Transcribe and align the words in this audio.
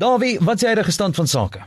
Dawie, 0.00 0.38
wat 0.40 0.54
is 0.54 0.60
die 0.64 0.68
huidige 0.72 0.92
stand 0.96 1.14
van 1.14 1.26
sake? 1.26 1.60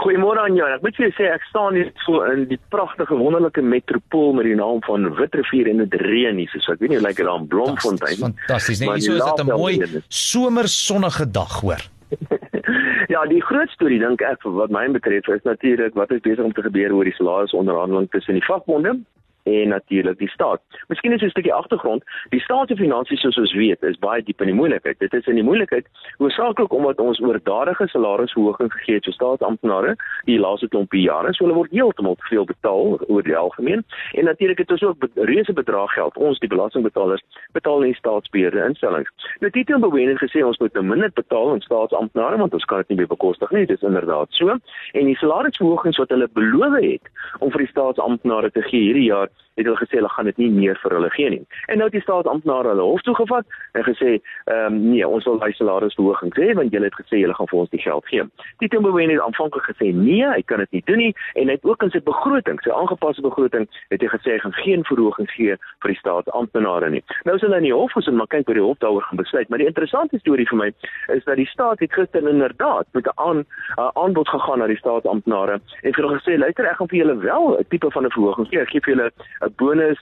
Goeiemôre 0.00 0.38
aan 0.38 0.54
jou. 0.54 0.66
Ek 0.70 0.84
moet 0.84 0.94
vir 0.96 1.08
jou 1.08 1.14
sê 1.16 1.26
ek 1.34 1.42
staan 1.48 1.74
hier 1.74 1.88
so 2.04 2.22
in 2.30 2.44
die 2.48 2.58
pragtige 2.70 3.16
wonderlike 3.18 3.62
metropool 3.66 4.36
met 4.38 4.46
die 4.46 4.54
naam 4.54 4.78
van 4.86 5.08
Witrifuur 5.18 5.68
en 5.72 5.82
dit 5.82 5.96
reën 6.04 6.38
hier. 6.38 6.52
So 6.62 6.76
ek 6.76 6.84
weet 6.84 6.94
nie 6.94 7.00
hoe 7.00 7.06
lyk 7.08 7.18
dit 7.18 7.26
daar 7.26 7.42
in 7.42 7.48
Blomfontein. 7.50 8.22
Fantasties. 8.22 8.80
Nee, 8.84 8.94
hier 8.94 9.08
so 9.08 9.18
is 9.18 9.26
dit 9.26 9.42
'n 9.42 9.50
mooi 9.50 10.02
somersonnige 10.08 11.26
dag, 11.30 11.58
hoor. 11.60 11.82
ja, 13.14 13.26
die 13.26 13.42
groot 13.42 13.70
storie 13.74 13.98
dink 13.98 14.22
ek 14.22 14.46
wat 14.46 14.70
my 14.70 14.86
betref 14.94 15.26
is 15.34 15.42
natuurlik 15.42 15.94
wat 15.94 16.14
is 16.14 16.22
besig 16.22 16.44
om 16.44 16.54
te 16.54 16.62
gebeur 16.62 16.94
oor 16.94 17.04
die 17.04 17.18
salarisonderhandeling 17.18 18.10
tussen 18.14 18.38
die 18.38 18.46
vakbonde 18.46 18.94
en 19.42 19.68
natuurlik 19.68 20.18
die 20.18 20.28
staat. 20.28 20.60
Miskien 20.88 21.12
is 21.12 21.22
'n 21.22 21.28
stukkie 21.28 21.54
agtergrond. 21.54 22.04
Die 22.28 22.40
staat 22.40 22.68
se 22.68 22.76
finansies 22.76 23.20
soos 23.20 23.38
ons 23.38 23.52
weet 23.52 23.82
is 23.82 23.98
baie 23.98 24.22
diep 24.22 24.40
in 24.40 24.46
die 24.46 24.54
moeilikheid. 24.54 24.98
Dit 24.98 25.14
is 25.14 25.26
in 25.26 25.34
die 25.34 25.44
moeilikheid 25.44 25.86
hoofsaaklik 26.18 26.72
omdat 26.72 27.00
ons 27.00 27.20
oordadige 27.20 27.86
salarisverhogings 27.88 28.74
gegee 28.74 28.94
het 28.94 29.04
vir 29.04 29.12
staatsamptenare 29.12 29.96
die 30.24 30.38
laaste 30.38 30.68
klompie 30.68 31.02
jare. 31.02 31.32
So 31.32 31.44
hulle 31.44 31.56
word 31.56 31.70
heeltemal 31.70 32.14
te 32.14 32.28
veel 32.28 32.44
betaal 32.44 32.98
oor 33.08 33.22
die 33.22 33.36
algemeen. 33.36 33.84
En 34.12 34.24
natuurlik 34.24 34.58
het 34.58 34.70
ons 34.70 34.82
ook 34.82 35.08
reuse 35.14 35.52
bedrag 35.52 35.92
geld. 35.92 36.16
Ons 36.16 36.38
die 36.38 36.48
belastingbetalers 36.48 37.22
betaal 37.52 37.82
in 37.82 37.94
staatsbeheerde 37.94 38.64
instellings. 38.64 39.10
Nou 39.40 39.50
Tito 39.50 39.78
Mboweni 39.78 40.12
het 40.12 40.22
gesê 40.22 40.44
ons 40.46 40.58
moet 40.58 40.72
nou 40.72 40.84
minder 40.84 41.10
betaal 41.14 41.50
aan 41.50 41.60
staatsamptenare 41.60 42.36
want 42.36 42.54
ons 42.54 42.64
kan 42.64 42.78
dit 42.78 42.88
nie 42.88 42.98
meer 43.02 43.12
bekostig 43.12 43.50
nie. 43.50 43.66
Dit 43.66 43.76
is 43.82 43.88
inderdaad 43.88 44.28
so. 44.30 44.56
En 44.92 45.04
die 45.10 45.16
salarisverhogings 45.16 45.98
wat 46.02 46.08
hulle 46.08 46.28
beloof 46.32 46.78
het 46.80 47.10
om 47.38 47.50
vir 47.50 47.64
die 47.64 47.72
staatsamptenare 47.72 48.50
te 48.50 48.62
gee 48.62 48.90
hierdie 48.90 49.08
jaar 49.08 49.29
het 49.60 49.66
hulle 49.66 49.80
gesê 49.80 49.98
hulle 49.98 50.08
gaan 50.08 50.28
dit 50.30 50.38
nie 50.40 50.50
meer 50.50 50.78
vir 50.82 50.94
hulle 50.96 51.10
gee 51.14 51.30
nie. 51.34 51.40
En 51.72 51.80
nou 51.80 51.88
het 51.88 51.96
die 51.96 52.02
staatsamptenare 52.04 52.72
hulle 52.72 52.86
hof 52.86 53.02
toe 53.06 53.14
gevat 53.18 53.46
en 53.78 53.86
gesê, 53.86 54.16
ehm 54.46 54.66
um, 54.66 54.78
nee, 54.90 55.06
ons 55.06 55.26
wil 55.28 55.40
daai 55.42 55.52
salarisverhoging 55.58 56.34
hê 56.38 56.52
want 56.58 56.72
julle 56.74 56.88
het 56.88 56.98
gesê 57.00 57.20
julle 57.22 57.36
gaan 57.36 57.50
vir 57.50 57.60
ons 57.62 57.72
die 57.74 57.82
geld 57.82 58.06
gee. 58.12 58.26
Tito 58.62 58.80
Mboweni 58.80 59.16
het 59.16 59.24
aanvanklik 59.24 59.66
gesê 59.70 59.90
nee, 59.96 60.26
hy 60.26 60.42
kan 60.52 60.62
dit 60.64 60.78
nie 60.78 60.82
doen 60.90 61.02
nie 61.04 61.12
en 61.34 61.52
hy 61.52 61.58
het 61.58 61.66
ook 61.68 61.84
in 61.86 61.92
sy 61.94 62.02
begroting, 62.06 62.60
sy 62.64 62.72
aangepaste 62.74 63.24
begroting, 63.26 63.68
het 63.92 64.04
hy 64.04 64.10
gesê 64.14 64.36
hy 64.36 64.40
gaan 64.44 64.56
geen 64.62 64.86
verhogings 64.88 65.34
gee 65.36 65.58
vir 65.82 65.94
die 65.94 65.98
staatsamptenare 66.00 66.90
nie. 66.96 67.02
Nou 67.28 67.36
is 67.36 67.44
hulle 67.44 67.60
in 67.60 67.68
die 67.68 67.74
hof 67.74 67.92
gesin, 67.96 68.16
maar 68.20 68.30
kyk 68.32 68.48
hoe 68.50 68.58
die 68.58 68.64
hof 68.64 68.80
daaroor 68.84 69.06
gaan 69.08 69.20
besluit. 69.20 69.48
Maar 69.50 69.62
die 69.62 69.68
interessante 69.70 70.18
storie 70.22 70.48
vir 70.48 70.60
my 70.62 70.70
is 71.16 71.24
dat 71.26 71.36
die 71.40 71.48
staat 71.50 71.82
het 71.84 71.92
gister 71.92 72.26
inderdaad 72.26 72.86
met 72.96 73.06
'n 73.06 73.18
aan 73.28 73.44
aanbod 73.76 74.28
gegaan 74.28 74.58
na 74.58 74.66
die 74.66 74.80
staatsamptenare 74.80 75.60
en 75.82 75.92
vir 75.94 76.04
hulle 76.04 76.20
gesê, 76.20 76.38
luister, 76.38 76.64
ek 76.66 76.76
gaan 76.76 76.88
vir 76.88 76.98
julle 76.98 77.16
wel 77.18 77.58
'n 77.58 77.64
tipe 77.68 77.90
van 77.90 78.06
'n 78.06 78.10
verhoging 78.10 78.48
gee. 78.48 78.60
Ek 78.60 78.70
gee 78.70 78.80
vir 78.80 78.94
julle 78.94 79.10
'n 79.42 79.54
bonus 79.58 79.98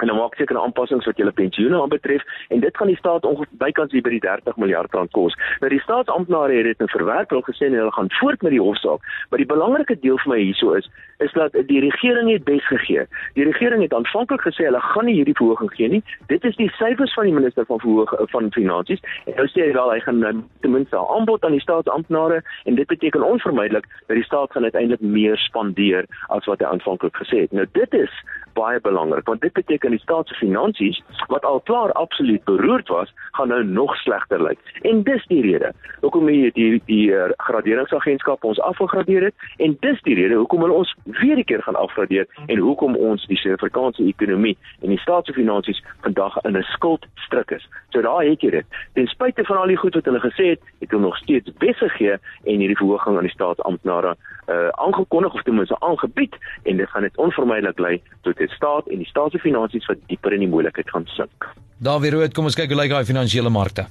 en 0.00 0.06
dan 0.06 0.16
maak 0.16 0.34
seker 0.34 0.56
'n 0.56 0.64
aanpassings 0.64 1.06
wat 1.06 1.16
julle 1.16 1.32
pensioene 1.32 1.80
aanbetref 1.80 2.22
en 2.48 2.60
dit 2.60 2.76
gaan 2.76 2.86
die 2.86 2.96
staat 2.96 3.24
ongeveer 3.24 3.58
bykans 3.58 3.92
hier 3.92 4.02
by 4.02 4.10
die 4.10 4.20
30 4.20 4.56
miljard 4.56 4.94
rand 4.94 5.10
kos. 5.10 5.34
Nou 5.60 5.70
die 5.70 5.80
staatsamptenare 5.80 6.52
het 6.52 6.64
dit 6.64 6.80
in 6.80 6.88
verwerp 6.88 7.30
hulle 7.30 7.42
gesê 7.42 7.68
hulle 7.70 7.92
gaan 7.92 8.10
voort 8.10 8.42
met 8.42 8.50
die 8.50 8.60
hofsaak, 8.60 9.00
maar 9.28 9.38
die 9.38 9.46
belangrike 9.46 9.98
deel 10.00 10.18
vir 10.18 10.32
my 10.32 10.40
hierso 10.40 10.72
is 10.72 10.88
is 11.18 11.32
dat 11.32 11.52
die 11.52 11.80
regering 11.80 12.30
het 12.32 12.44
bes 12.44 12.66
gegee. 12.66 13.04
Die 13.34 13.44
regering 13.44 13.82
het 13.82 13.94
aanvanklik 13.94 14.40
gesê 14.40 14.64
hulle 14.64 14.80
gaan 14.80 15.04
nie 15.04 15.14
hierdie 15.14 15.36
verhoging 15.36 15.72
gee 15.74 15.88
nie. 15.88 16.02
Dit 16.26 16.44
is 16.44 16.56
die 16.56 16.70
syfers 16.78 17.14
van 17.14 17.24
die 17.24 17.34
minister 17.34 17.66
van 17.66 17.80
verhoog 17.80 18.14
van 18.32 18.52
finansies 18.52 19.00
en 19.26 19.36
nou 19.36 19.46
sê 19.52 19.68
hy 19.68 19.72
wel 19.72 19.92
hy 19.92 20.00
gaan 20.00 20.18
nou 20.18 20.34
ten 20.60 20.72
minste 20.72 20.96
'n 20.96 21.10
aanbod 21.16 21.44
aan 21.44 21.56
die 21.58 21.60
staatsamptenare 21.60 22.42
en 22.64 22.74
dit 22.74 22.86
beteken 22.86 23.22
onvermydelik 23.22 23.86
dat 24.06 24.16
die 24.16 24.24
staat 24.24 24.52
gaan 24.52 24.62
uiteindelik 24.62 25.00
meer 25.00 25.36
spandeer 25.36 26.04
as 26.28 26.46
wat 26.46 26.58
hy 26.58 26.66
aanvanklik 26.66 27.16
gesê 27.16 27.40
het. 27.40 27.52
Nou 27.52 27.66
dit 27.72 27.94
is 27.94 28.12
baie 28.60 28.80
belangrik 28.80 29.26
want 29.30 29.40
dit 29.46 29.52
beteken 29.52 29.96
die 29.96 30.02
staat 30.04 30.28
se 30.28 30.38
finansies 30.40 31.00
wat 31.32 31.44
al 31.44 31.60
klaar 31.60 31.92
absoluut 31.92 32.44
beroerd 32.44 32.88
was, 32.88 33.12
gaan 33.36 33.48
nou 33.48 33.62
nog 33.64 33.96
slegter 33.96 34.42
lyk. 34.42 34.58
En 34.82 35.02
dis 35.02 35.26
die 35.32 35.42
rede 35.42 35.72
hoekom 36.00 36.26
die 36.26 36.50
die, 36.54 36.82
die 36.86 37.10
uh, 37.10 37.30
graderingsagentskap 37.48 38.44
ons 38.44 38.60
afgegradeer 38.70 39.28
het 39.30 39.48
en 39.58 39.76
dis 39.86 40.02
die 40.08 40.16
rede 40.18 40.38
hoekom 40.40 40.64
hulle 40.64 40.80
ons 40.82 40.94
weer 41.20 41.38
'n 41.38 41.44
keer 41.44 41.62
gaan 41.62 41.80
afgradeer 41.80 42.26
en 42.46 42.58
hoekom 42.58 42.96
ons 42.96 43.26
die 43.26 43.36
Suid-Afrikaanse 43.36 44.04
ekonomie 44.04 44.56
en 44.82 44.88
die 44.94 44.98
staat 44.98 45.26
se 45.26 45.32
finansies 45.32 45.82
vandag 46.06 46.36
in 46.44 46.56
'n 46.56 46.62
skuldstruk 46.62 47.50
is. 47.50 47.68
So 47.90 48.02
daar 48.02 48.24
het 48.24 48.40
jy 48.40 48.50
dit. 48.50 48.66
Ten 48.94 49.06
spyte 49.06 49.44
van 49.44 49.56
al 49.56 49.66
die 49.66 49.76
goed 49.76 49.94
wat 49.94 50.04
hulle 50.04 50.20
gesê 50.20 50.44
het, 50.54 50.60
het 50.80 50.90
hulle 50.90 51.02
nog 51.02 51.16
steeds 51.16 51.50
besig 51.58 51.92
gee 51.96 52.12
en 52.44 52.58
hierdie 52.58 52.76
verhoging 52.76 53.16
aan 53.16 53.28
die 53.28 53.38
staatsamptenare 53.38 54.16
uh 54.50 54.68
aangekondig 54.68 55.34
of 55.34 55.42
ten 55.42 55.54
minste 55.54 55.76
aangebied 55.80 56.34
en 56.62 56.76
dit 56.76 56.90
gaan 56.90 57.02
dit 57.02 57.16
onvermydelik 57.16 57.78
lei 57.78 58.02
tot 58.22 58.40
'n 58.40 58.49
staat 58.56 58.88
en 58.88 58.98
die 58.98 59.06
staat 59.06 59.32
se 59.32 59.38
finansies 59.38 59.86
wat 59.86 59.98
dieper 60.06 60.32
in 60.32 60.40
die 60.40 60.48
moeilikheid 60.48 60.90
gaan 60.90 61.06
sink. 61.06 61.48
Daar 61.78 62.00
weer 62.00 62.12
rood, 62.12 62.34
kom 62.34 62.44
ons 62.44 62.54
kyk 62.58 62.70
hoe 62.72 62.80
lyk 62.82 62.90
daai 62.90 63.04
finansiële 63.04 63.50
markte. 63.50 63.86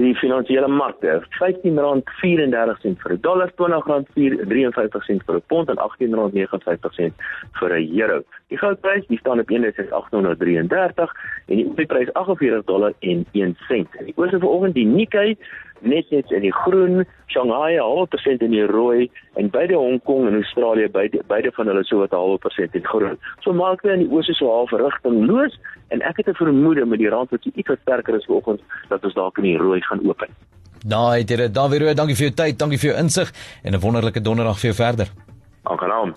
Die 0.00 0.14
finansiële 0.16 0.68
markte, 0.72 1.20
R15.34 1.20 2.96
vir 3.02 3.12
'n 3.12 3.20
dollar, 3.20 3.50
R20.53 3.52 5.24
vir 5.26 5.36
'n 5.36 5.42
pond 5.46 5.68
en 5.68 5.76
R18.59 5.76 7.12
vir 7.58 7.70
'n 7.76 8.00
euro. 8.00 8.22
Die 8.48 8.58
goudprys, 8.58 9.06
die 9.06 9.18
staan 9.18 9.40
op 9.40 9.50
1833 9.50 11.12
en 11.46 11.56
die 11.56 11.68
olieprys 11.70 12.12
48 12.12 12.64
dollar 12.64 12.92
en 13.00 13.26
1 13.32 13.56
sent. 13.68 13.88
Die 14.04 14.16
oorse 14.16 14.38
vanoggend 14.38 14.74
die 14.74 14.86
Nikkei 14.86 15.36
net 15.82 16.10
net 16.10 16.30
in 16.30 16.44
die 16.46 16.52
groen, 16.52 17.04
Shanghai 17.32 17.76
0% 17.78 18.44
in 18.46 18.54
die 18.54 18.66
rooi 18.66 19.10
en 19.40 19.50
beide 19.50 19.74
Hong 19.74 20.00
Kong 20.04 20.26
en 20.28 20.34
Australië 20.34 20.88
beide 20.92 21.22
beide 21.26 21.52
van 21.56 21.66
hulle 21.66 21.84
so 21.84 21.98
wat 21.98 22.14
0% 22.16 22.78
in 22.78 22.86
groen. 22.86 23.18
So 23.40 23.52
maak 23.52 23.82
dit 23.82 23.92
in 23.92 24.06
die 24.06 24.10
ooste 24.10 24.34
so 24.34 24.50
half 24.50 24.70
rigtingloos 24.70 25.58
en 25.88 26.02
ek 26.02 26.16
het 26.16 26.28
'n 26.28 26.34
vermoede 26.34 26.86
met 26.86 26.98
die 26.98 27.08
rand 27.08 27.30
wat 27.30 27.44
iets 27.44 27.72
sterker 27.82 28.14
is 28.14 28.24
vanoggend 28.24 28.60
dat 28.88 29.04
ons 29.04 29.14
dalk 29.14 29.38
in 29.38 29.44
die 29.44 29.58
rooi 29.58 29.80
gaan 29.80 30.08
open. 30.08 30.28
Daai, 30.86 31.24
dit, 31.24 31.54
Dawie 31.54 31.78
Rooi, 31.78 31.94
dankie 31.94 32.16
vir 32.16 32.26
jou 32.26 32.34
tyd, 32.34 32.58
dankie 32.58 32.78
vir 32.78 32.90
jou 32.90 32.98
insig 32.98 33.32
en 33.62 33.74
'n 33.74 33.80
wonderlike 33.80 34.20
donderdag 34.20 34.58
vir 34.58 34.72
jou 34.72 34.74
verder. 34.74 35.08
Aangenaam. 35.62 36.16